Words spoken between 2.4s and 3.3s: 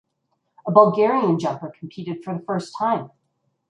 first time.